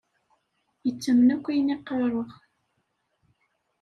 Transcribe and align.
Yettamen 0.85 1.33
akk 1.35 1.45
ayen 1.51 1.73
i 1.75 1.77
qqareɣ. 1.79 2.29